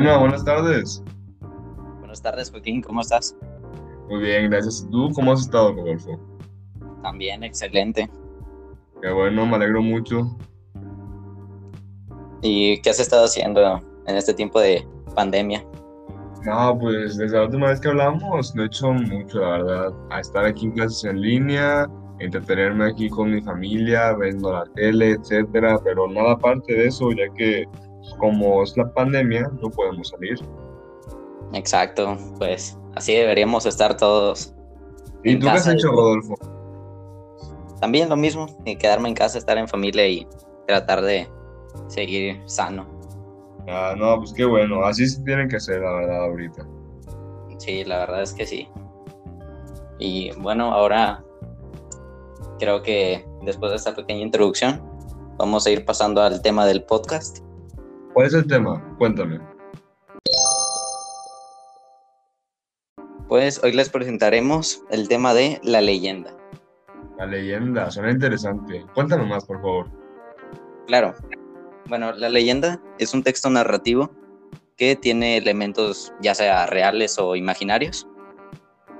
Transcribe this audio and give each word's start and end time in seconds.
Hola, 0.00 0.16
buenas 0.16 0.42
tardes. 0.46 1.04
Buenas 1.98 2.22
tardes, 2.22 2.50
Joaquín, 2.50 2.80
¿cómo 2.80 3.02
estás? 3.02 3.36
Muy 4.08 4.20
bien, 4.22 4.48
gracias. 4.48 4.88
¿Tú 4.90 5.10
cómo 5.14 5.32
has 5.32 5.42
estado, 5.42 5.74
Rodolfo? 5.74 6.18
También, 7.02 7.44
excelente. 7.44 8.08
Qué 9.02 9.10
bueno, 9.10 9.44
me 9.44 9.56
alegro 9.56 9.82
mucho. 9.82 10.38
¿Y 12.40 12.80
qué 12.80 12.88
has 12.88 12.98
estado 12.98 13.26
haciendo 13.26 13.82
en 14.06 14.16
este 14.16 14.32
tiempo 14.32 14.58
de 14.58 14.88
pandemia? 15.14 15.62
No, 16.46 16.78
pues 16.78 17.18
desde 17.18 17.36
la 17.36 17.44
última 17.44 17.68
vez 17.68 17.78
que 17.82 17.88
hablamos 17.88 18.54
no 18.54 18.62
he 18.62 18.66
hecho 18.68 18.94
mucho, 18.94 19.40
la 19.40 19.50
verdad. 19.50 19.92
A 20.08 20.20
estar 20.20 20.46
aquí 20.46 20.64
en 20.64 20.72
clases 20.72 21.04
en 21.04 21.20
línea, 21.20 21.86
entretenerme 22.20 22.86
aquí 22.86 23.10
con 23.10 23.32
mi 23.34 23.42
familia, 23.42 24.14
viendo 24.14 24.50
la 24.50 24.64
tele, 24.74 25.10
etcétera, 25.10 25.78
pero 25.84 26.08
nada 26.08 26.32
aparte 26.32 26.72
de 26.72 26.86
eso, 26.86 27.10
ya 27.12 27.30
que 27.34 27.66
como 28.14 28.62
es 28.62 28.76
la 28.76 28.92
pandemia, 28.92 29.50
no 29.60 29.70
podemos 29.70 30.08
salir. 30.08 30.38
Exacto, 31.52 32.16
pues 32.38 32.78
así 32.94 33.14
deberíamos 33.14 33.66
estar 33.66 33.96
todos. 33.96 34.54
¿Y 35.24 35.36
tú 35.38 35.46
qué 35.46 35.52
has 35.52 35.66
hecho, 35.66 35.88
Rodolfo? 35.88 36.34
También 37.80 38.08
lo 38.08 38.16
mismo, 38.16 38.46
quedarme 38.78 39.08
en 39.08 39.14
casa, 39.14 39.38
estar 39.38 39.56
en 39.58 39.66
familia 39.66 40.06
y 40.06 40.26
tratar 40.66 41.02
de 41.02 41.28
seguir 41.88 42.40
sano. 42.46 42.86
Ah, 43.68 43.94
no, 43.96 44.18
pues 44.18 44.32
qué 44.32 44.44
bueno, 44.44 44.84
así 44.84 45.06
se 45.06 45.22
tienen 45.22 45.48
que 45.48 45.60
ser, 45.60 45.80
la 45.80 45.92
verdad, 45.92 46.24
ahorita. 46.24 46.66
Sí, 47.58 47.84
la 47.84 47.98
verdad 47.98 48.22
es 48.22 48.32
que 48.32 48.46
sí. 48.46 48.68
Y 49.98 50.32
bueno, 50.38 50.72
ahora 50.72 51.22
creo 52.58 52.82
que 52.82 53.26
después 53.42 53.70
de 53.70 53.76
esta 53.76 53.94
pequeña 53.94 54.20
introducción, 54.20 54.82
vamos 55.36 55.66
a 55.66 55.70
ir 55.70 55.84
pasando 55.84 56.22
al 56.22 56.42
tema 56.42 56.66
del 56.66 56.82
podcast. 56.84 57.38
¿Cuál 58.20 58.28
es 58.28 58.34
el 58.34 58.46
tema? 58.46 58.96
Cuéntame. 58.98 59.40
Pues 63.28 63.64
hoy 63.64 63.72
les 63.72 63.88
presentaremos 63.88 64.82
el 64.90 65.08
tema 65.08 65.32
de 65.32 65.58
la 65.62 65.80
leyenda. 65.80 66.36
La 67.16 67.24
leyenda, 67.24 67.90
suena 67.90 68.10
interesante. 68.10 68.84
Cuéntame 68.94 69.24
más, 69.24 69.46
por 69.46 69.62
favor. 69.62 69.90
Claro, 70.86 71.14
bueno, 71.88 72.12
la 72.12 72.28
leyenda 72.28 72.78
es 72.98 73.14
un 73.14 73.22
texto 73.22 73.48
narrativo 73.48 74.10
que 74.76 74.96
tiene 74.96 75.38
elementos 75.38 76.12
ya 76.20 76.34
sea 76.34 76.66
reales 76.66 77.18
o 77.18 77.36
imaginarios 77.36 78.06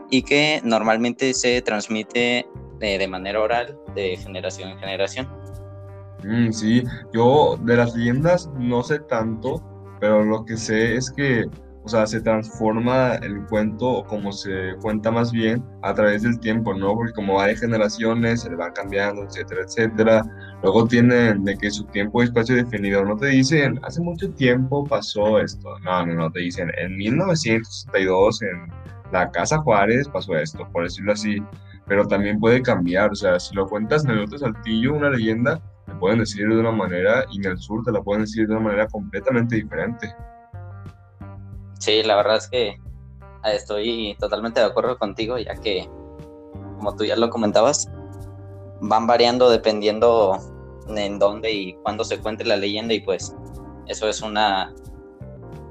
y 0.08 0.22
que 0.22 0.62
normalmente 0.64 1.34
se 1.34 1.60
transmite 1.60 2.46
de, 2.78 3.06
manera 3.06 3.42
oral 3.42 3.78
de 3.94 4.16
generación 4.16 4.70
en 4.70 4.78
generación. 4.78 5.28
Mm, 6.24 6.52
sí, 6.52 6.84
yo 7.12 7.58
de 7.62 7.76
las 7.76 7.94
leyendas 7.94 8.50
no 8.58 8.82
sé 8.82 9.00
tanto, 9.00 9.62
pero 10.00 10.24
lo 10.24 10.44
que 10.44 10.56
sé 10.56 10.96
es 10.96 11.10
que 11.10 11.46
o 11.82 11.88
sea, 11.88 12.06
se 12.06 12.20
transforma 12.20 13.14
el 13.16 13.46
cuento, 13.46 14.04
como 14.06 14.32
se 14.32 14.74
cuenta 14.82 15.10
más 15.10 15.32
bien, 15.32 15.64
a 15.82 15.94
través 15.94 16.22
del 16.22 16.38
tiempo, 16.38 16.74
¿no? 16.74 16.94
Porque 16.94 17.12
como 17.12 17.40
hay 17.40 17.56
generaciones, 17.56 18.42
se 18.42 18.50
le 18.50 18.56
van 18.56 18.72
cambiando, 18.72 19.24
etcétera, 19.24 19.62
etcétera. 19.62 20.22
Luego 20.62 20.86
tienen 20.86 21.42
de 21.44 21.56
que 21.56 21.70
su 21.70 21.84
tiempo 21.84 22.22
y 22.22 22.26
espacio 22.26 22.56
definido, 22.56 23.04
no 23.04 23.16
te 23.16 23.28
dicen, 23.28 23.80
hace 23.82 24.00
mucho 24.02 24.30
tiempo 24.34 24.84
pasó 24.84 25.38
esto. 25.40 25.78
No, 25.80 26.04
no, 26.04 26.14
no, 26.14 26.30
te 26.30 26.40
dicen, 26.40 26.70
en 26.76 26.96
1962, 26.96 28.42
en 28.42 28.68
la 29.10 29.30
Casa 29.30 29.58
Juárez 29.58 30.06
pasó 30.08 30.36
esto, 30.36 30.68
por 30.72 30.84
decirlo 30.84 31.12
así. 31.12 31.42
Pero 31.86 32.06
también 32.06 32.38
puede 32.38 32.62
cambiar, 32.62 33.10
o 33.10 33.14
sea, 33.14 33.40
si 33.40 33.54
lo 33.54 33.66
cuentas 33.66 34.04
en 34.04 34.10
el 34.10 34.20
otro 34.20 34.38
saltillo, 34.38 34.94
una 34.94 35.10
leyenda, 35.10 35.60
pueden 36.00 36.18
decir 36.18 36.48
de 36.48 36.58
una 36.58 36.72
manera 36.72 37.24
y 37.30 37.36
en 37.36 37.52
el 37.52 37.58
sur 37.58 37.84
te 37.84 37.92
la 37.92 38.02
pueden 38.02 38.22
decir 38.22 38.48
de 38.48 38.54
una 38.54 38.64
manera 38.64 38.88
completamente 38.88 39.56
diferente. 39.56 40.12
Sí, 41.78 42.02
la 42.02 42.16
verdad 42.16 42.38
es 42.38 42.48
que 42.48 42.68
eh, 42.68 42.78
estoy 43.44 44.16
totalmente 44.18 44.60
de 44.60 44.66
acuerdo 44.66 44.98
contigo, 44.98 45.38
ya 45.38 45.54
que, 45.54 45.88
como 46.76 46.96
tú 46.96 47.04
ya 47.04 47.16
lo 47.16 47.30
comentabas, 47.30 47.88
van 48.80 49.06
variando 49.06 49.50
dependiendo 49.50 50.38
en 50.88 51.18
dónde 51.18 51.52
y 51.52 51.74
cuándo 51.82 52.02
se 52.02 52.18
cuente 52.18 52.44
la 52.44 52.56
leyenda 52.56 52.94
y 52.94 53.00
pues 53.00 53.36
eso 53.86 54.08
es 54.08 54.22
una 54.22 54.74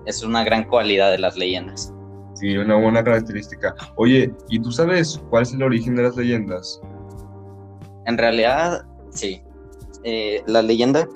es 0.05 0.23
una 0.23 0.43
gran 0.43 0.63
cualidad 0.63 1.11
de 1.11 1.19
las 1.19 1.35
leyendas. 1.37 1.93
Sí, 2.35 2.57
una 2.57 2.75
buena 2.75 3.03
característica. 3.03 3.75
Oye, 3.95 4.33
¿y 4.47 4.59
tú 4.59 4.71
sabes 4.71 5.21
cuál 5.29 5.43
es 5.43 5.53
el 5.53 5.61
origen 5.61 5.95
de 5.95 6.03
las 6.03 6.15
leyendas? 6.15 6.81
En 8.05 8.17
realidad, 8.17 8.85
sí. 9.11 9.43
Eh, 10.03 10.43
la 10.47 10.61
leyenda 10.61 11.07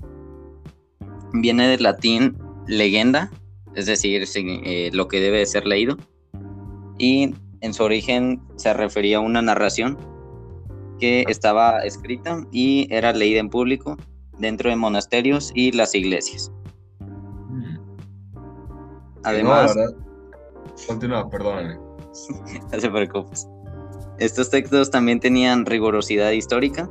viene 1.33 1.67
del 1.67 1.83
latín 1.83 2.37
legenda, 2.67 3.31
es 3.75 3.85
decir, 3.85 4.23
eh, 4.35 4.89
lo 4.93 5.07
que 5.07 5.19
debe 5.19 5.45
ser 5.45 5.65
leído. 5.65 5.97
Y 6.97 7.33
en 7.61 7.73
su 7.73 7.83
origen 7.83 8.41
se 8.55 8.73
refería 8.73 9.17
a 9.17 9.21
una 9.21 9.41
narración 9.41 9.97
que 10.99 11.23
estaba 11.27 11.79
escrita 11.79 12.45
y 12.51 12.87
era 12.93 13.13
leída 13.13 13.39
en 13.39 13.49
público 13.49 13.97
dentro 14.37 14.69
de 14.69 14.75
monasterios 14.75 15.51
y 15.55 15.71
las 15.71 15.95
iglesias. 15.95 16.51
Mm. 16.99 17.77
Además... 19.23 19.75
Continúa, 20.87 21.29
perdóname. 21.29 21.75
no 22.71 22.79
se 22.79 22.89
preocupes. 22.89 23.47
Estos 24.19 24.49
textos 24.49 24.91
también 24.91 25.19
tenían 25.19 25.65
rigurosidad 25.65 26.31
histórica 26.31 26.89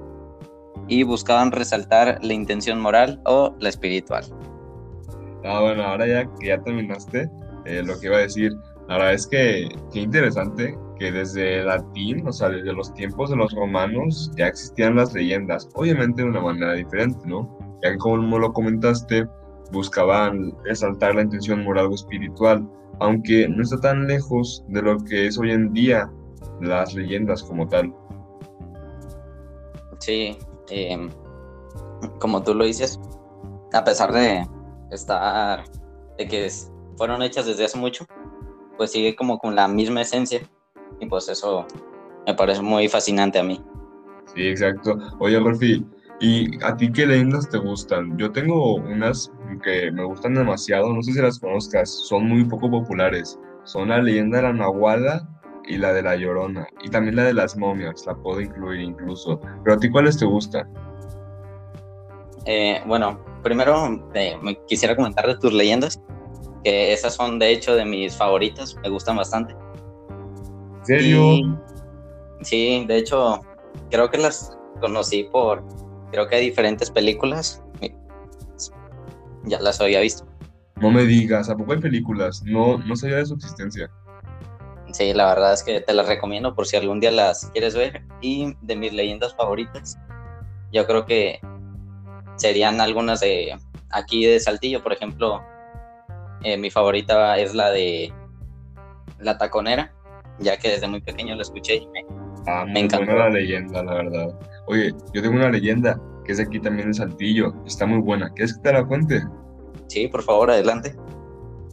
y 0.89 1.03
buscaban 1.03 1.53
resaltar 1.53 2.19
la 2.23 2.33
intención 2.33 2.81
moral 2.81 3.21
o 3.25 3.55
la 3.61 3.69
espiritual. 3.69 4.25
Ah, 5.45 5.61
bueno, 5.61 5.83
ahora 5.83 6.07
ya 6.07 6.25
que 6.39 6.49
ya 6.49 6.63
terminaste, 6.63 7.29
eh, 7.65 7.83
lo 7.85 7.99
que 7.99 8.07
iba 8.07 8.17
a 8.17 8.21
decir, 8.21 8.53
la 8.89 8.97
verdad 8.97 9.15
es 9.15 9.27
que 9.27 9.69
qué 9.93 10.01
interesante 10.01 10.77
que 10.99 11.11
desde 11.11 11.65
latín, 11.65 12.27
o 12.27 12.33
sea, 12.33 12.49
desde 12.49 12.73
los 12.73 12.93
tiempos 12.95 13.31
de 13.31 13.37
los 13.37 13.53
romanos, 13.53 14.31
ya 14.37 14.47
existían 14.47 14.97
las 14.97 15.13
leyendas, 15.15 15.69
obviamente 15.75 16.23
de 16.23 16.29
una 16.29 16.41
manera 16.41 16.75
diferente, 16.75 17.21
¿no? 17.27 17.59
Ya 17.83 17.93
que 17.93 17.99
como 17.99 18.39
lo 18.39 18.53
comentaste, 18.53 19.27
buscaban 19.73 20.53
resaltar 20.65 21.15
la 21.15 21.23
intención 21.23 21.65
moral 21.65 21.87
o 21.87 21.95
espiritual, 21.95 22.69
aunque 23.01 23.49
no 23.49 23.63
está 23.63 23.81
tan 23.81 24.07
lejos 24.07 24.65
de 24.69 24.83
lo 24.83 24.99
que 24.99 25.27
es 25.27 25.39
hoy 25.39 25.51
en 25.51 25.73
día 25.73 26.11
las 26.61 26.95
leyendas 26.95 27.43
como 27.43 27.67
tal. 27.67 27.93
Sí, 29.99 30.37
em, 30.73 31.11
como 32.19 32.43
tú 32.43 32.55
lo 32.55 32.65
dices, 32.65 32.99
a 33.73 33.85
pesar 33.85 34.13
de, 34.13 34.47
estar, 34.91 35.65
de 36.19 36.27
que 36.29 36.49
fueron 36.97 37.23
hechas 37.23 37.47
desde 37.47 37.65
hace 37.65 37.79
mucho, 37.79 38.05
pues 38.77 38.93
sigue 38.93 39.15
como 39.15 39.39
con 39.39 39.55
la 39.55 39.69
misma 39.69 40.03
esencia. 40.03 40.41
Y 41.01 41.07
pues 41.07 41.29
eso 41.29 41.67
me 42.27 42.35
parece 42.35 42.63
muy 42.63 42.89
fascinante 42.89 43.39
a 43.39 43.43
mí. 43.43 43.63
Sí, 44.35 44.49
exacto. 44.49 44.97
Oye, 45.19 45.39
Rolfi, 45.39 45.85
¿y 46.21 46.63
a 46.65 46.77
ti 46.77 46.91
qué 46.93 47.07
leyendas 47.07 47.49
te 47.49 47.59
gustan? 47.59 48.17
Yo 48.17 48.31
tengo 48.33 48.77
unas 48.77 49.31
que 49.63 49.91
me 49.93 50.05
gustan 50.05 50.35
demasiado, 50.35 50.93
no 50.93 51.03
sé 51.03 51.13
si 51.13 51.21
las 51.21 51.39
conozcas, 51.39 51.91
son 52.09 52.29
muy 52.29 52.45
poco 52.45 52.71
populares. 52.71 53.39
Son 53.65 53.89
la 53.89 54.01
leyenda 54.01 54.39
de 54.39 54.43
la 54.45 54.53
Nahuala 54.53 55.29
y 55.73 55.79
la 55.79 55.93
de 55.95 56.03
la 56.03 56.17
Llorona. 56.17 56.67
Y 56.83 56.91
también 56.91 57.17
la 57.17 57.25
de 57.25 57.33
las 57.33 57.57
momias, 57.57 58.05
la 58.07 58.15
puedo 58.15 58.41
incluir 58.41 58.81
incluso. 58.81 59.41
Pero 59.65 59.77
a 59.77 59.79
ti, 59.79 59.89
¿cuáles 59.89 60.19
te 60.19 60.27
gustan? 60.27 60.69
Eh, 62.45 62.83
bueno, 62.87 63.19
primero 63.43 64.05
eh, 64.15 64.37
me 64.43 64.55
quisiera 64.67 64.95
comentar 64.95 65.27
de 65.27 65.39
tus 65.39 65.53
leyendas, 65.53 66.03
que 66.63 66.93
esas 66.93 67.15
son 67.15 67.39
de 67.39 67.53
hecho 67.53 67.75
de 67.75 67.87
mis 67.87 68.15
favoritas, 68.15 68.77
me 68.83 68.91
gustan 68.91 69.17
bastante. 69.17 69.55
¿En 70.81 70.87
serio? 70.87 71.59
sí, 72.43 72.85
de 72.87 72.99
hecho, 72.99 73.41
creo 73.91 74.11
que 74.11 74.19
las 74.19 74.59
conocí 74.81 75.25
por, 75.25 75.65
creo 76.11 76.29
que 76.29 76.37
hay 76.37 76.45
diferentes 76.45 76.91
películas, 76.91 77.63
ya 79.45 79.59
las 79.61 79.81
había 79.81 80.01
visto. 80.01 80.27
No 80.81 80.91
me 80.91 81.05
digas, 81.05 81.49
¿a 81.49 81.57
poco 81.57 81.73
hay 81.73 81.81
películas? 81.81 82.43
No, 82.45 82.79
no 82.79 82.97
sabía 82.97 83.17
de 83.17 83.27
su 83.27 83.35
existencia. 83.35 83.91
Sí, 84.93 85.15
la 85.15 85.27
verdad 85.27 85.55
es 85.55 85.63
que 85.63 85.81
te 85.81 85.95
las 85.95 86.07
recomiendo 86.07 86.55
por 86.55 86.67
si 86.67 86.77
algún 86.77 87.01
día 87.01 87.11
las 87.11 87.47
quieres 87.53 87.75
ver. 87.75 88.03
Y 88.21 88.55
de 88.61 88.77
mis 88.77 88.93
leyendas 88.93 89.35
favoritas, 89.35 89.99
yo 90.71 90.87
creo 90.87 91.07
que 91.07 91.41
serían 92.37 92.81
algunas 92.81 93.21
de 93.21 93.57
aquí 93.91 94.27
de 94.27 94.39
Saltillo, 94.41 94.83
por 94.83 94.93
ejemplo, 94.93 95.43
eh, 96.43 96.57
mi 96.57 96.71
favorita 96.71 97.39
es 97.39 97.55
la 97.55 97.71
de 97.71 98.13
La 99.19 99.39
Taconera, 99.39 99.93
ya 100.39 100.57
que 100.57 100.71
desde 100.71 100.89
muy 100.89 101.01
pequeño 101.01 101.37
la 101.37 101.43
escuché 101.43 101.77
y 101.77 101.87
me, 101.89 102.05
ah, 102.47 102.65
me 102.67 102.81
encantó. 102.81 103.13
la 103.13 103.31
leyenda, 103.31 103.83
la 103.83 103.95
verdad. 103.95 104.39
Oye, 104.67 104.93
yo 105.15 105.23
tengo 105.23 105.37
una 105.37 105.51
leyenda 105.51 106.01
que 106.25 106.33
es 106.33 106.41
aquí 106.41 106.61
también 106.61 106.89
de 106.89 106.95
Saltillo, 106.95 107.55
está 107.67 107.87
muy 107.87 108.01
buena. 108.01 108.31
¿Quieres 108.35 108.55
que 108.55 108.63
te 108.63 108.73
la 108.73 108.85
cuente? 108.85 109.23
Sí, 109.87 110.09
por 110.09 110.23
favor, 110.23 110.51
adelante. 110.51 110.97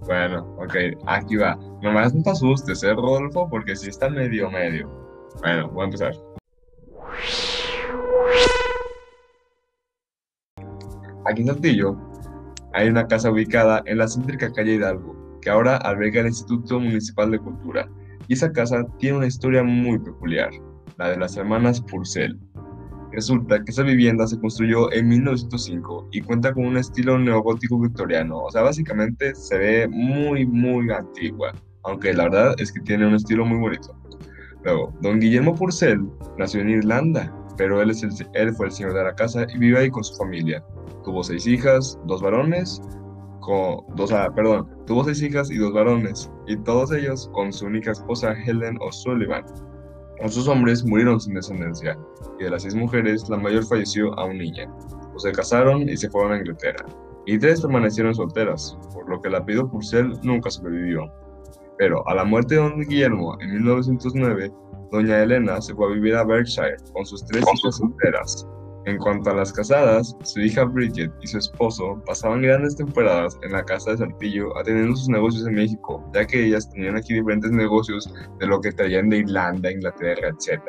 Bueno, 0.09 0.39
ok, 0.57 0.75
aquí 1.06 1.35
va. 1.35 1.56
Nomás 1.83 2.15
no 2.15 2.23
te 2.23 2.31
asustes, 2.31 2.81
¿eh, 2.81 2.95
Rodolfo? 2.95 3.47
Porque 3.47 3.75
sí 3.75 3.89
está 3.89 4.09
medio, 4.09 4.50
medio. 4.50 4.89
Bueno, 5.41 5.69
voy 5.69 5.83
a 5.83 5.85
empezar. 5.85 6.13
Aquí 11.27 11.41
en 11.41 11.47
Saltillo 11.47 11.95
hay 12.73 12.89
una 12.89 13.06
casa 13.06 13.29
ubicada 13.29 13.83
en 13.85 14.00
la 14.00 14.07
céntrica 14.07 14.51
calle 14.51 14.73
Hidalgo, 14.73 15.39
que 15.44 15.51
ahora 15.51 15.77
alberga 15.77 16.21
el 16.21 16.27
Instituto 16.29 16.79
Municipal 16.79 17.29
de 17.29 17.38
Cultura. 17.38 17.88
Y 18.27 18.33
esa 18.33 18.51
casa 18.51 18.83
tiene 18.97 19.17
una 19.19 19.27
historia 19.27 19.61
muy 19.61 20.00
peculiar, 20.00 20.50
la 20.97 21.09
de 21.09 21.17
las 21.17 21.38
hermanas 21.38 21.81
Purcell. 21.81 22.35
Resulta 23.11 23.63
que 23.63 23.71
esa 23.71 23.83
vivienda 23.83 24.27
se 24.27 24.39
construyó 24.39 24.91
en 24.94 25.07
1905 25.07 26.09
y 26.11 26.21
cuenta 26.21 26.53
con 26.53 26.65
un 26.65 26.77
estilo 26.77 27.17
neogótico 27.17 27.79
victoriano, 27.79 28.38
o 28.39 28.51
sea, 28.51 28.61
básicamente 28.61 29.33
se 29.33 29.57
ve 29.57 29.88
muy, 29.88 30.45
muy 30.45 30.91
antigua, 30.91 31.53
aunque 31.83 32.13
la 32.13 32.25
verdad 32.25 32.56
es 32.59 32.71
que 32.71 32.81
tiene 32.81 33.07
un 33.07 33.15
estilo 33.15 33.45
muy 33.45 33.57
bonito. 33.57 33.95
Luego, 34.63 34.94
don 35.01 35.19
Guillermo 35.19 35.56
Purcell 35.56 36.01
nació 36.38 36.61
en 36.61 36.69
Irlanda, 36.69 37.33
pero 37.57 37.81
él, 37.81 37.89
es 37.89 38.03
el, 38.03 38.11
él 38.33 38.53
fue 38.53 38.67
el 38.67 38.71
señor 38.71 38.94
de 38.94 39.03
la 39.03 39.15
casa 39.15 39.47
y 39.53 39.57
vive 39.57 39.79
ahí 39.79 39.89
con 39.89 40.03
su 40.03 40.15
familia. 40.15 40.63
Tuvo 41.03 41.23
seis 41.23 41.47
hijas, 41.47 41.97
dos 42.06 42.21
varones, 42.21 42.81
con, 43.39 43.83
dos, 43.95 44.11
ah, 44.11 44.29
perdón, 44.35 44.69
tuvo 44.85 45.03
seis 45.03 45.21
hijas 45.23 45.50
y 45.50 45.57
dos 45.57 45.73
varones, 45.73 46.31
y 46.47 46.57
todos 46.57 46.91
ellos 46.91 47.29
con 47.33 47.51
su 47.51 47.65
única 47.65 47.91
esposa 47.91 48.33
Helen 48.33 48.77
O'Sullivan. 48.81 49.44
Sus 50.27 50.48
hombres 50.48 50.83
murieron 50.83 51.19
sin 51.19 51.33
descendencia, 51.33 51.98
y 52.39 52.44
de 52.44 52.50
las 52.50 52.63
seis 52.63 52.75
mujeres, 52.75 53.27
la 53.30 53.38
mayor 53.38 53.66
falleció 53.66 54.13
a 54.19 54.25
un 54.25 54.38
niña. 54.38 54.69
Pues 55.12 55.24
se 55.24 55.31
casaron 55.31 55.88
y 55.88 55.95
se 55.95 56.10
fueron 56.10 56.33
a 56.33 56.38
Inglaterra, 56.38 56.86
y 57.25 57.39
tres 57.39 57.62
permanecieron 57.62 58.13
solteras, 58.13 58.77
por 58.94 59.10
lo 59.10 59.21
que 59.21 59.30
el 59.30 59.36
apellido 59.36 59.69
Purcell 59.69 60.13
nunca 60.21 60.50
sobrevivió. 60.51 61.12
Pero 61.77 62.07
a 62.07 62.13
la 62.13 62.25
muerte 62.25 62.56
de 62.56 62.62
don 62.62 62.80
Guillermo 62.81 63.38
en 63.39 63.54
1909, 63.54 64.51
doña 64.92 65.24
Elena 65.24 65.62
se 65.62 65.74
fue 65.74 65.88
a 65.88 65.94
vivir 65.94 66.16
a 66.16 66.25
Berkshire 66.25 66.75
con 66.94 67.06
sus 67.06 67.25
tres 67.25 67.44
hijas 67.44 67.77
solteras. 67.77 68.48
En 68.86 68.98
cuanto 68.98 69.30
a 69.30 69.36
las 69.36 69.52
casadas, 69.52 70.16
su 70.24 70.40
hija 70.40 70.64
Bridget 70.64 71.12
y 71.22 71.28
su 71.28 71.38
esposo 71.38 72.02
pasaban 72.06 72.42
grandes 72.42 72.76
temporadas 72.76 73.38
en 73.44 73.52
la 73.52 73.64
casa 73.64 73.92
de 73.92 73.98
Saltillo 73.98 74.58
atendiendo 74.58 74.96
sus 74.96 75.10
negocios 75.10 75.46
en 75.48 75.56
México, 75.56 76.04
ya 76.14 76.26
que 76.26 76.46
ellas 76.46 76.70
tenían 76.72 76.96
aquí 76.96 77.14
diferentes 77.14 77.52
negocios 77.52 78.12
de 78.40 78.48
lo 78.48 78.62
que 78.62 78.72
traían 78.72 79.10
de 79.10 79.18
Irlanda, 79.18 79.72
Inglaterra, 79.72 80.30
etc. 80.30 80.62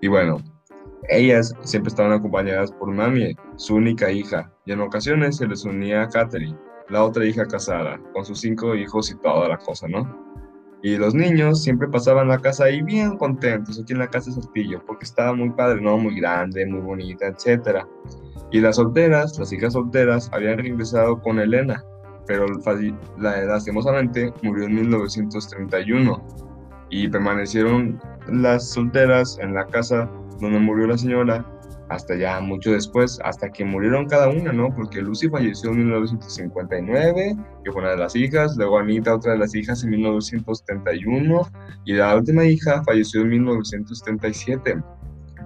Y 0.00 0.08
bueno, 0.08 0.38
ellas 1.08 1.54
siempre 1.62 1.88
estaban 1.88 2.12
acompañadas 2.12 2.72
por 2.72 2.90
Mami, 2.90 3.36
su 3.56 3.74
única 3.74 4.10
hija, 4.10 4.50
y 4.64 4.72
en 4.72 4.80
ocasiones 4.80 5.36
se 5.36 5.46
les 5.46 5.64
unía 5.64 6.02
a 6.02 6.08
Catherine, 6.08 6.58
la 6.88 7.04
otra 7.04 7.26
hija 7.26 7.44
casada, 7.44 8.00
con 8.12 8.24
sus 8.24 8.40
cinco 8.40 8.74
hijos 8.74 9.10
y 9.10 9.16
toda 9.16 9.48
la 9.48 9.58
cosa, 9.58 9.88
¿no? 9.88 10.24
Y 10.84 10.98
los 10.98 11.14
niños 11.14 11.62
siempre 11.62 11.88
pasaban 11.88 12.28
la 12.28 12.38
casa 12.40 12.64
ahí 12.64 12.82
bien 12.82 13.16
contentos, 13.16 13.80
aquí 13.80 13.94
en 13.94 14.00
la 14.00 14.10
casa 14.10 14.28
de 14.28 14.42
Saltillo, 14.42 14.84
porque 14.86 15.06
estaba 15.06 15.32
muy 15.32 15.48
padre, 15.48 15.80
¿no? 15.80 15.96
Muy 15.96 16.20
grande, 16.20 16.66
muy 16.66 16.80
bonita, 16.80 17.26
etc. 17.26 17.86
Y 18.52 18.60
las 18.60 18.76
solteras, 18.76 19.38
las 19.38 19.50
hijas 19.50 19.72
solteras, 19.72 20.28
habían 20.30 20.58
regresado 20.58 21.22
con 21.22 21.38
Elena, 21.38 21.82
pero 22.26 22.44
la, 23.16 23.44
lastimosamente 23.46 24.30
murió 24.42 24.66
en 24.66 24.74
1931 24.74 26.22
y 26.90 27.08
permanecieron 27.08 27.98
las 28.30 28.68
solteras 28.68 29.38
en 29.40 29.54
la 29.54 29.64
casa 29.64 30.06
donde 30.38 30.58
murió 30.58 30.86
la 30.86 30.98
señora 30.98 31.46
hasta 31.88 32.16
ya 32.16 32.40
mucho 32.40 32.72
después, 32.72 33.18
hasta 33.24 33.50
que 33.50 33.64
murieron 33.64 34.06
cada 34.06 34.28
una, 34.28 34.52
¿no? 34.52 34.74
Porque 34.74 35.02
Lucy 35.02 35.28
falleció 35.28 35.70
en 35.70 35.78
1959, 35.78 37.36
que 37.64 37.72
fue 37.72 37.82
una 37.82 37.90
de 37.90 37.98
las 37.98 38.16
hijas, 38.16 38.56
luego 38.56 38.78
Anita, 38.78 39.14
otra 39.14 39.32
de 39.32 39.38
las 39.38 39.54
hijas, 39.54 39.84
en 39.84 39.90
1971, 39.90 41.48
y 41.84 41.92
la 41.94 42.16
última 42.16 42.44
hija 42.44 42.82
falleció 42.84 43.22
en 43.22 43.28
1977. 43.28 44.82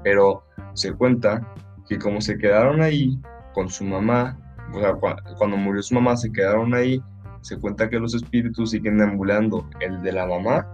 Pero 0.05 0.45
se 0.75 0.93
cuenta 0.93 1.53
que 1.89 1.99
como 1.99 2.21
se 2.21 2.39
quedaron 2.39 2.81
ahí 2.81 3.19
con 3.53 3.69
su 3.69 3.85
mamá, 3.85 4.39
o 4.73 4.81
sea, 4.81 4.95
cuando 5.37 5.57
murió 5.57 5.83
su 5.83 5.95
mamá 5.95 6.17
se 6.17 6.31
quedaron 6.31 6.75
ahí, 6.75 7.03
se 7.41 7.59
cuenta 7.59 7.89
que 7.89 7.99
los 7.99 8.15
espíritus 8.15 8.71
siguen 8.71 8.99
deambulando, 8.99 9.69
el 9.81 10.03
de 10.03 10.13
la 10.13 10.27
mamá 10.27 10.67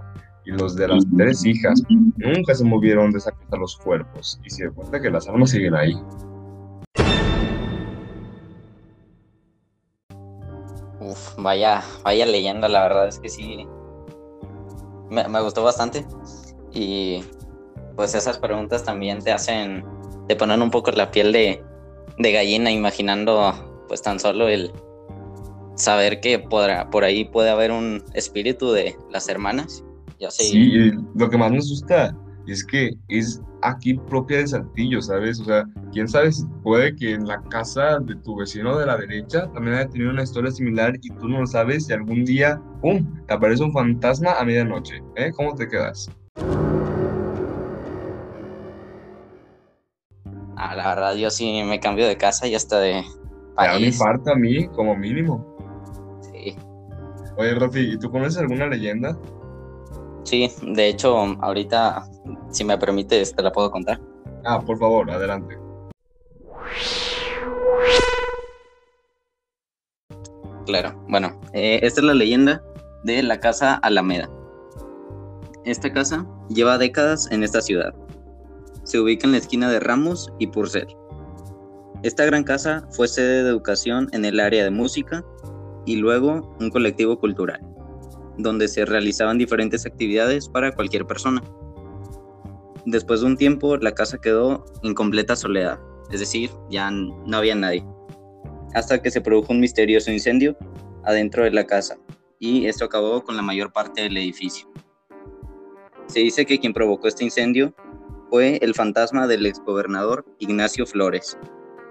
y 0.45 0.51
los 0.51 0.77
de 0.77 0.89
las 0.89 1.05
tres 1.17 1.45
hijas 1.45 1.83
nunca 1.89 2.55
se 2.55 2.65
movieron 2.65 3.11
de 3.13 3.19
esa 3.19 3.33
casa 3.33 3.57
los 3.57 3.77
cuerpos 3.77 4.41
y 4.45 4.51
se 4.51 4.71
cuenta 4.71 5.01
que 5.01 5.11
las 5.11 5.29
almas 5.29 5.51
siguen 5.51 5.75
ahí. 5.75 5.95
Uf, 11.01 11.37
vaya, 11.39 11.83
vaya 12.03 12.27
leyenda, 12.27 12.69
la 12.69 12.83
verdad 12.83 13.09
es 13.09 13.19
que 13.19 13.29
sí. 13.29 13.67
Me, 15.11 15.27
me, 15.29 15.41
gustó 15.41 15.63
bastante. 15.63 16.05
Y 16.73 17.23
pues 17.97 18.15
esas 18.15 18.39
preguntas 18.39 18.85
también 18.85 19.21
te 19.21 19.33
hacen, 19.33 19.85
te 20.29 20.37
ponen 20.37 20.61
un 20.63 20.71
poco 20.71 20.91
la 20.93 21.11
piel 21.11 21.33
de, 21.33 21.63
de 22.19 22.33
gallina, 22.33 22.71
imaginando 22.71 23.85
pues 23.89 24.03
tan 24.03 24.19
solo 24.19 24.49
el 24.49 24.73
saber 25.77 26.21
que 26.21 26.39
podrá, 26.39 26.91
por 26.91 27.05
ahí 27.05 27.25
puede 27.25 27.51
haber 27.51 27.71
un 27.71 28.03
espíritu 28.15 28.73
de 28.73 28.97
las 29.11 29.29
hermanas 29.29 29.85
Sí, 30.31 30.93
lo 31.15 31.29
que 31.29 31.39
más 31.39 31.51
me 31.51 31.59
asusta 31.59 32.17
es 32.47 32.65
que 32.65 32.95
es 33.09 33.41
aquí 33.63 33.95
propia 33.95 34.39
de 34.39 34.47
Saltillo, 34.47 35.01
¿sabes? 35.01 35.41
O 35.41 35.45
sea, 35.45 35.65
quién 35.93 36.09
sabe 36.09 36.33
si 36.33 36.45
puede 36.63 36.95
que 36.95 37.13
en 37.13 37.27
la 37.27 37.43
casa 37.45 37.99
de 38.01 38.15
tu 38.17 38.37
vecino 38.37 38.77
de 38.79 38.87
la 38.87 38.97
derecha 38.97 39.51
también 39.53 39.77
haya 39.77 39.89
tenido 39.89 40.11
una 40.11 40.23
historia 40.23 40.51
similar 40.51 40.95
y 41.03 41.11
tú 41.11 41.29
no 41.29 41.41
lo 41.41 41.47
sabes 41.47 41.89
y 41.89 41.93
algún 41.93 42.25
día, 42.25 42.61
¡pum!, 42.83 43.25
te 43.27 43.35
aparece 43.35 43.63
un 43.63 43.73
fantasma 43.73 44.33
a 44.33 44.45
medianoche, 44.45 45.03
¿eh? 45.17 45.31
¿Cómo 45.35 45.55
te 45.55 45.69
quedas? 45.69 46.11
Ah, 50.57 50.75
la 50.77 50.89
verdad, 50.89 51.15
yo 51.17 51.31
sí 51.31 51.63
me 51.65 51.81
cambio 51.81 52.07
de 52.07 52.17
casa 52.17 52.47
y 52.47 52.55
hasta 52.55 52.81
de 52.81 53.03
país. 53.57 53.81
Me 53.81 53.87
infarto 53.89 54.31
a 54.31 54.37
mí, 54.37 54.67
como 54.69 54.97
mínimo. 54.97 55.57
Sí. 56.21 56.57
Oye, 57.37 57.55
Rafi, 57.55 57.95
¿y 57.95 57.99
tú 57.99 58.11
conoces 58.11 58.39
alguna 58.39 58.67
leyenda? 58.67 59.19
Sí, 60.25 60.51
de 60.63 60.89
hecho, 60.89 61.17
ahorita, 61.41 62.09
si 62.51 62.65
me 62.65 62.79
permites, 62.79 63.35
te 63.35 63.43
la 63.43 63.53
puedo 63.53 63.71
contar. 63.71 64.01
Ah, 64.45 64.61
por 64.61 64.79
favor, 64.79 65.11
adelante. 65.11 65.57
Claro, 70.67 70.95
bueno, 71.09 71.39
eh, 71.53 71.79
esta 71.83 72.01
es 72.01 72.07
la 72.07 72.15
leyenda 72.15 72.63
de 73.05 73.23
la 73.23 73.39
Casa 73.39 73.75
Alameda. 73.75 74.31
Esta 75.67 75.93
casa 75.93 76.27
lleva 76.49 76.79
décadas 76.79 77.31
en 77.31 77.43
esta 77.43 77.61
ciudad. 77.61 77.95
Se 78.85 78.99
ubica 78.99 79.27
en 79.27 79.33
la 79.33 79.39
esquina 79.39 79.71
de 79.71 79.81
Ramos 79.81 80.33
y 80.39 80.47
Purcell. 80.47 80.89
Esta 82.03 82.25
gran 82.25 82.45
casa 82.45 82.87
fue 82.91 83.09
sede 83.09 83.43
de 83.43 83.49
educación 83.51 84.09
en 84.13 84.25
el 84.25 84.41
área 84.41 84.65
de 84.65 84.71
música 84.71 85.25
y 85.87 85.97
luego 85.97 86.55
un 86.61 86.71
colectivo 86.71 87.19
cultural 87.19 87.61
donde 88.39 88.69
se 88.69 88.85
realizaban 88.85 89.39
diferentes 89.39 89.87
actividades 89.87 90.49
para 90.49 90.73
cualquier 90.73 91.07
persona. 91.07 91.43
Después 92.87 93.21
de 93.21 93.27
un 93.27 93.37
tiempo, 93.37 93.77
la 93.77 93.93
casa 93.93 94.21
quedó 94.21 94.65
en 94.83 94.95
completa 94.95 95.37
soledad, 95.37 95.79
es 96.11 96.21
decir, 96.21 96.51
ya 96.71 96.91
no 96.91 97.37
había 97.37 97.55
nadie, 97.55 97.85
hasta 98.75 99.01
que 99.01 99.11
se 99.11 99.21
produjo 99.21 99.53
un 99.53 99.61
misterioso 99.61 100.11
incendio 100.11 100.57
adentro 101.05 101.45
de 101.45 101.51
la 101.51 101.67
casa, 101.67 101.97
y 102.39 102.67
esto 102.67 102.85
acabó 102.85 103.25
con 103.25 103.37
la 103.37 103.43
mayor 103.43 103.73
parte 103.73 104.03
del 104.03 104.17
edificio. 104.17 104.69
Se 106.07 106.21
dice 106.21 106.45
que 106.45 106.59
quien 106.59 106.75
provocó 106.75 107.09
este 107.09 107.25
incendio 107.25 107.75
fue 108.29 108.59
el 108.61 108.75
fantasma 108.75 109.27
del 109.27 109.47
exgobernador 109.47 110.27
Ignacio 110.39 110.87
Flores, 110.87 111.39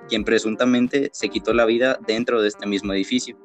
quien 0.07 0.23
presuntamente 0.23 1.09
se 1.13 1.29
quitó 1.29 1.53
la 1.53 1.65
vida 1.65 1.97
dentro 2.05 2.41
de 2.41 2.49
este 2.49 2.67
mismo 2.67 2.93
edificio 2.93 3.37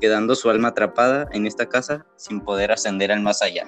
quedando 0.00 0.34
su 0.34 0.50
alma 0.50 0.68
atrapada 0.68 1.28
en 1.32 1.46
esta 1.46 1.66
casa 1.66 2.06
sin 2.16 2.40
poder 2.40 2.72
ascender 2.72 3.12
al 3.12 3.22
más 3.22 3.42
allá. 3.42 3.66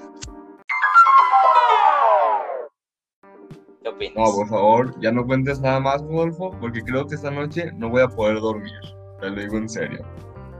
¿Qué 3.82 3.88
opinas? 3.88 4.16
No, 4.16 4.34
por 4.34 4.48
favor, 4.48 5.00
ya 5.00 5.12
no 5.12 5.26
cuentes 5.26 5.60
nada 5.60 5.80
más, 5.80 6.02
Rodolfo, 6.02 6.50
porque 6.60 6.82
creo 6.82 7.06
que 7.06 7.14
esta 7.14 7.30
noche 7.30 7.72
no 7.76 7.88
voy 7.90 8.02
a 8.02 8.08
poder 8.08 8.40
dormir. 8.40 8.72
Te 9.20 9.30
lo 9.30 9.40
digo 9.40 9.56
en 9.56 9.68
serio. 9.68 10.04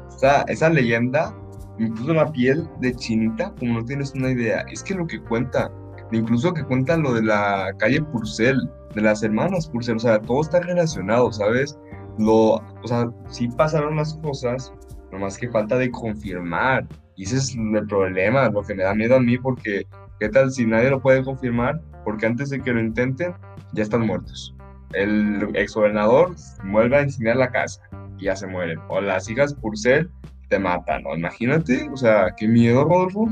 O 0.09 0.19
sea, 0.19 0.43
esa 0.49 0.69
leyenda 0.69 1.35
me 1.79 1.91
puso 1.91 2.13
la 2.13 2.31
piel 2.33 2.69
de 2.81 2.95
chinita, 2.95 3.55
como 3.59 3.75
no 3.75 3.85
tienes 3.85 4.13
una 4.15 4.31
idea. 4.31 4.63
Es 4.73 4.83
que 4.83 4.95
lo 4.95 5.07
que 5.07 5.21
cuenta, 5.23 5.71
incluso 6.11 6.53
que 6.53 6.65
cuenta 6.65 6.97
lo 6.97 7.15
de 7.15 7.23
la 7.23 7.73
calle 7.79 8.03
Purcell, 8.03 8.59
de 8.95 9.03
las 9.03 9.23
hermanas 9.23 9.69
Purcell, 9.69 9.97
o 9.97 10.01
sea, 10.01 10.21
todo 10.21 10.41
está 10.41 10.61
relacionado, 10.61 11.31
¿sabes? 11.33 11.79
Lo, 12.19 12.55
o 12.55 12.87
sea, 12.87 13.09
sí 13.29 13.49
pasaron 13.49 13.97
las 13.97 14.15
cosas, 14.17 14.73
más 15.13 15.39
que 15.39 15.49
falta 15.49 15.79
de 15.79 15.91
confirmar. 15.91 16.87
Y 17.17 17.25
ese 17.25 17.37
es 17.37 17.57
el 17.57 17.87
problema, 17.87 18.49
lo 18.51 18.63
que 18.63 18.75
me 18.75 18.83
da 18.83 18.95
miedo 18.95 19.17
a 19.17 19.21
mí, 19.21 19.39
porque 19.39 19.87
¿qué 20.21 20.29
tal 20.29 20.53
si 20.53 20.67
nadie 20.67 20.91
lo 20.91 21.01
puede 21.01 21.25
confirmar? 21.25 21.81
Porque 22.05 22.27
antes 22.27 22.51
de 22.51 22.61
que 22.61 22.73
lo 22.73 22.81
intenten, 22.81 23.35
ya 23.73 23.83
están 23.83 24.07
muertos. 24.07 24.55
El 24.93 25.51
exgobernador 25.55 26.35
vuelve 26.71 26.97
a 26.97 27.01
enseñar 27.03 27.37
la 27.37 27.51
casa 27.51 27.81
y 28.19 28.25
ya 28.25 28.37
se 28.37 28.47
mueren. 28.47 28.79
O 28.89 29.01
las 29.01 29.29
hijas 29.29 29.57
ser 29.75 30.09
te 30.49 30.59
matan, 30.59 31.03
¿no? 31.03 31.15
Imagínate, 31.15 31.89
o 31.93 31.97
sea, 31.97 32.35
qué 32.37 32.49
miedo, 32.49 32.85
Rodolfo. 32.85 33.29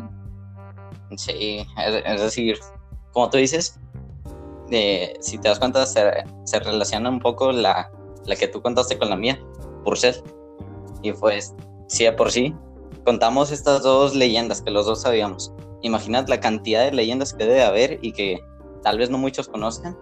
Sí, 1.16 1.66
es, 2.04 2.20
decir, 2.20 2.58
como 3.12 3.30
tú 3.30 3.38
dices, 3.38 3.80
si 5.20 5.38
te 5.38 5.48
das 5.48 5.58
cuenta, 5.58 5.86
se, 5.86 6.24
se 6.44 6.60
relaciona 6.60 7.08
un 7.08 7.20
poco 7.20 7.52
la, 7.52 7.90
la 8.26 8.36
que 8.36 8.48
tú 8.48 8.60
contaste 8.60 8.98
con 8.98 9.08
la 9.08 9.16
mía, 9.16 9.38
ser. 9.94 10.16
Y 11.02 11.12
pues 11.12 11.54
sí 11.88 12.06
por 12.16 12.30
sí, 12.30 12.54
contamos 13.04 13.52
estas 13.52 13.82
dos 13.82 14.14
leyendas 14.14 14.62
que 14.62 14.70
los 14.70 14.86
dos 14.86 15.02
sabíamos. 15.02 15.52
Imaginad 15.82 16.26
la 16.28 16.40
cantidad 16.40 16.84
de 16.84 16.92
leyendas 16.92 17.32
que 17.32 17.44
debe 17.44 17.62
haber 17.62 17.98
y 18.02 18.12
que 18.12 18.40
tal 18.82 18.98
vez 18.98 19.10
no 19.10 19.18
muchos 19.18 19.48
conozcan. 19.48 19.96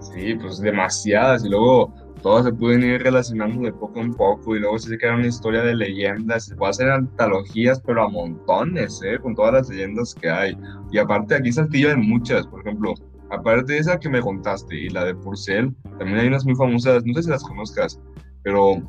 Sí, 0.00 0.34
pues 0.34 0.60
demasiadas. 0.60 1.44
Y 1.44 1.48
luego 1.48 1.92
todas 2.20 2.44
se 2.44 2.52
pueden 2.52 2.82
ir 2.82 3.02
relacionando 3.02 3.62
de 3.62 3.72
poco 3.72 4.00
en 4.00 4.12
poco. 4.12 4.54
Y 4.54 4.60
luego 4.60 4.78
se 4.78 4.98
queda 4.98 5.14
una 5.14 5.26
historia 5.26 5.62
de 5.62 5.74
leyendas. 5.74 6.46
Se 6.46 6.56
puede 6.56 6.70
hacer 6.70 6.90
antologías, 6.90 7.80
pero 7.80 8.04
a 8.04 8.08
montones, 8.08 9.00
¿eh? 9.02 9.18
Con 9.18 9.34
todas 9.34 9.54
las 9.54 9.68
leyendas 9.70 10.14
que 10.14 10.28
hay. 10.28 10.56
Y 10.92 10.98
aparte, 10.98 11.36
aquí 11.36 11.52
Saltillo 11.52 11.90
hay 11.90 11.96
muchas. 11.96 12.46
Por 12.46 12.60
ejemplo, 12.60 12.92
aparte 13.30 13.72
de 13.72 13.78
esa 13.78 13.98
que 13.98 14.10
me 14.10 14.20
contaste 14.20 14.76
y 14.76 14.88
la 14.90 15.04
de 15.04 15.14
Purcell, 15.14 15.74
también 15.98 16.18
hay 16.18 16.26
unas 16.26 16.44
muy 16.44 16.54
famosas. 16.54 17.04
No 17.06 17.14
sé 17.14 17.22
si 17.22 17.30
las 17.30 17.44
conozcas, 17.44 17.98
pero 18.42 18.82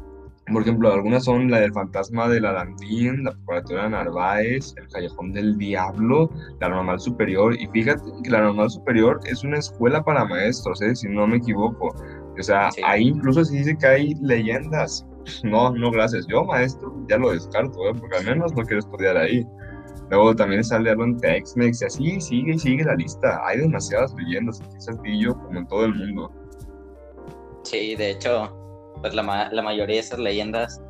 por 0.51 0.61
ejemplo, 0.61 0.93
algunas 0.93 1.23
son 1.23 1.49
la 1.49 1.59
del 1.59 1.73
fantasma 1.73 2.29
de 2.29 2.39
la 2.39 2.53
Landín, 2.53 3.23
la 3.23 3.31
preparatoria 3.31 3.83
de 3.83 3.89
Narváez, 3.89 4.75
el 4.77 4.87
Callejón 4.89 5.31
del 5.33 5.57
Diablo, 5.57 6.29
la 6.59 6.69
Normal 6.69 6.99
Superior. 6.99 7.59
Y 7.59 7.65
fíjate 7.67 8.03
que 8.23 8.29
la 8.29 8.41
Normal 8.41 8.69
Superior 8.69 9.19
es 9.25 9.43
una 9.43 9.57
escuela 9.57 10.03
para 10.03 10.25
maestros, 10.25 10.81
¿eh? 10.83 10.95
si 10.95 11.07
no 11.09 11.25
me 11.25 11.37
equivoco. 11.37 11.95
O 12.37 12.43
sea, 12.43 12.69
ahí 12.83 13.07
incluso 13.07 13.43
se 13.43 13.57
dice 13.57 13.75
que 13.75 13.87
hay 13.87 14.13
leyendas. 14.21 15.07
No, 15.43 15.71
no, 15.71 15.89
gracias. 15.89 16.27
Yo, 16.27 16.43
maestro, 16.43 16.93
ya 17.09 17.17
lo 17.17 17.31
descarto, 17.31 17.89
¿eh? 17.89 17.93
porque 17.99 18.17
al 18.17 18.25
menos 18.25 18.53
no 18.55 18.63
quiero 18.63 18.79
estudiar 18.79 19.17
ahí. 19.17 19.43
Luego 20.11 20.35
también 20.35 20.63
sale 20.63 20.91
algo 20.91 21.05
en 21.05 21.17
Tex-Mex 21.17 21.81
y 21.81 21.85
así 21.85 22.21
sigue 22.21 22.53
y 22.53 22.59
sigue 22.59 22.83
la 22.83 22.93
lista. 22.93 23.41
Hay 23.47 23.57
demasiadas 23.57 24.13
leyendas 24.13 24.61
aquí 24.61 24.75
en 24.75 24.81
Saltillo, 24.81 25.33
como 25.33 25.59
en 25.59 25.67
todo 25.67 25.85
el 25.85 25.95
mundo. 25.95 26.31
Sí, 27.63 27.95
de 27.95 28.11
hecho, 28.11 28.64
pues 29.05 29.13
la, 29.13 29.61
mayoría 29.61 29.97
de 29.97 29.99
esas 29.99 30.17
leyendas 30.17 30.81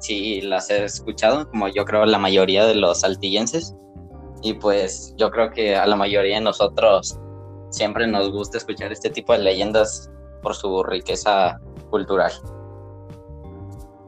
sí 0.00 0.40
las 0.40 0.70
he 0.70 0.84
escuchado, 0.84 1.48
como 1.48 1.68
yo 1.68 1.84
creo 1.84 2.04
la 2.04 2.18
mayoría 2.18 2.66
de 2.66 2.74
los 2.74 3.02
saltillenses. 3.02 3.76
Y 4.42 4.54
pues 4.54 5.14
yo 5.16 5.30
creo 5.30 5.50
que 5.50 5.76
a 5.76 5.86
la 5.86 5.94
mayoría 5.94 6.34
de 6.34 6.40
nosotros 6.40 7.16
siempre 7.70 8.08
nos 8.08 8.32
gusta 8.32 8.58
escuchar 8.58 8.90
este 8.90 9.08
tipo 9.08 9.32
de 9.34 9.38
leyendas 9.38 10.10
por 10.42 10.56
su 10.56 10.82
riqueza 10.82 11.60
cultural. 11.90 12.32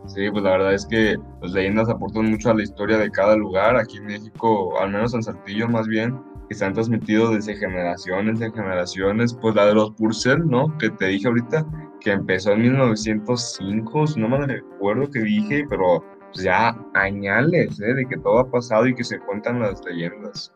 Sí, 0.07 0.29
pues 0.31 0.43
la 0.43 0.51
verdad 0.51 0.75
es 0.75 0.85
que 0.85 1.17
las 1.41 1.53
leyendas 1.53 1.89
aportan 1.89 2.29
mucho 2.29 2.51
a 2.51 2.55
la 2.55 2.65
historia 2.65 2.99
de 2.99 3.11
cada 3.13 3.37
lugar. 3.37 3.77
Aquí 3.77 3.99
en 3.99 4.07
México, 4.07 4.77
al 4.81 4.91
menos 4.91 5.15
en 5.15 5.23
Saltillo 5.23 5.69
más 5.69 5.87
bien, 5.87 6.21
que 6.49 6.55
se 6.57 6.65
han 6.65 6.75
transmitido 6.75 7.31
desde 7.31 7.55
generaciones 7.55 8.41
en 8.41 8.53
generaciones. 8.53 9.33
Pues 9.41 9.55
la 9.55 9.67
de 9.67 9.75
los 9.75 9.93
Purcell, 9.93 10.45
¿no? 10.45 10.77
Que 10.79 10.91
te 10.91 11.07
dije 11.07 11.29
ahorita, 11.29 11.65
que 12.07 12.13
empezó 12.13 12.53
en 12.53 12.63
1905, 12.63 14.05
no 14.17 14.29
me 14.29 14.47
recuerdo 14.47 15.11
que 15.11 15.19
dije, 15.19 15.65
pero 15.69 16.05
pues 16.33 16.45
ya 16.45 16.79
añales 16.95 17.81
¿eh? 17.81 17.95
de 17.95 18.07
que 18.07 18.17
todo 18.19 18.39
ha 18.39 18.49
pasado 18.49 18.87
y 18.87 18.95
que 18.95 19.03
se 19.03 19.19
cuentan 19.19 19.59
las 19.59 19.85
leyendas. 19.85 20.53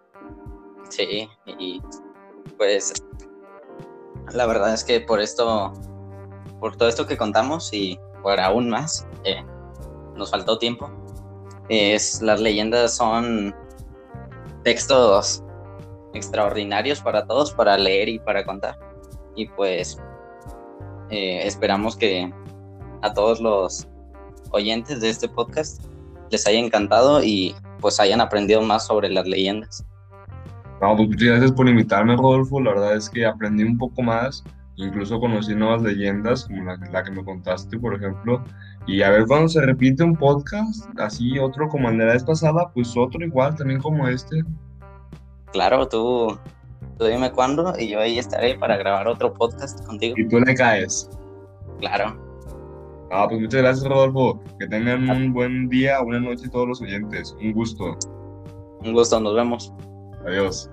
Sí, 0.91 1.29
y 1.47 1.83
pues 2.57 2.93
la 4.33 4.47
verdad 4.47 4.75
es 4.75 4.85
que 4.85 5.01
por 5.01 5.21
esto, 5.21 5.73
por 6.61 6.77
todo 6.77 6.89
esto 6.89 7.09
que 7.09 7.17
contamos 7.17 7.69
y 7.73 7.99
por 8.23 8.39
aún 8.39 8.71
más, 8.71 9.09
eh, 9.25 9.45
nos 10.15 10.31
faltó 10.31 10.57
tiempo. 10.57 10.89
Es, 11.69 12.23
las 12.23 12.41
leyendas 12.41 12.97
son 12.97 13.53
textos 14.63 15.43
extraordinarios 16.15 17.01
para 17.01 17.27
todos, 17.27 17.53
para 17.53 17.77
leer 17.77 18.09
y 18.09 18.21
para 18.21 18.45
contar. 18.45 18.79
Y 19.35 19.49
pues 19.49 20.01
eh, 21.11 21.47
esperamos 21.47 21.97
que 21.97 22.33
a 23.03 23.13
todos 23.13 23.41
los 23.41 23.89
oyentes 24.53 25.01
de 25.01 25.11
este 25.11 25.29
podcast 25.29 25.85
les 26.31 26.47
haya 26.47 26.59
encantado 26.59 27.23
y 27.23 27.55
pues 27.81 27.99
hayan 27.99 28.21
aprendido 28.21 28.63
más 28.63 28.87
sobre 28.87 29.09
las 29.09 29.27
leyendas. 29.27 29.85
No, 30.81 30.97
pues 30.97 31.09
muchas 31.09 31.29
gracias 31.29 31.53
por 31.53 31.69
invitarme, 31.69 32.17
Rodolfo. 32.17 32.61
La 32.61 32.71
verdad 32.71 32.97
es 32.97 33.11
que 33.11 33.27
aprendí 33.27 33.65
un 33.65 33.77
poco 33.77 34.03
más, 34.03 34.43
incluso 34.77 35.21
conocí 35.21 35.55
nuevas 35.55 35.83
leyendas, 35.83 36.47
como 36.47 36.65
la, 36.65 36.77
la 36.91 37.03
que 37.03 37.11
me 37.11 37.25
contaste, 37.25 37.79
por 37.79 37.95
ejemplo. 37.95 38.43
Y 38.87 39.03
a 39.03 39.11
ver 39.11 39.27
cuando 39.27 39.49
se 39.49 39.61
repite 39.61 40.03
un 40.03 40.17
podcast, 40.17 40.87
así 40.99 41.39
otro 41.39 41.69
como 41.69 41.91
el 41.91 41.99
de 41.99 42.07
la 42.07 42.13
vez 42.15 42.25
pasada, 42.25 42.71
pues 42.73 42.97
otro 42.97 43.25
igual, 43.25 43.55
también 43.57 43.81
como 43.81 44.09
este. 44.09 44.43
Claro, 45.53 45.87
tú 45.87 46.39
Tú 47.01 47.07
dime 47.07 47.33
cuándo 47.33 47.73
y 47.79 47.89
yo 47.89 47.99
ahí 47.99 48.19
estaré 48.19 48.59
para 48.59 48.77
grabar 48.77 49.09
otro 49.09 49.33
podcast 49.33 49.83
contigo. 49.87 50.15
Y 50.19 50.29
tú 50.29 50.39
le 50.39 50.55
caes. 50.55 51.09
Claro. 51.79 52.15
Ah, 53.11 53.27
pues 53.27 53.41
muchas 53.41 53.63
gracias, 53.63 53.89
Rodolfo. 53.89 54.39
Que 54.59 54.67
tengan 54.67 55.09
un 55.09 55.33
buen 55.33 55.71
día, 55.71 56.03
buena 56.03 56.21
noche 56.21 56.47
todos 56.51 56.69
los 56.69 56.83
oyentes. 56.83 57.35
Un 57.41 57.55
gusto. 57.55 57.97
Un 58.85 58.93
gusto, 58.93 59.19
nos 59.19 59.35
vemos. 59.35 59.73
Adiós. 60.27 60.71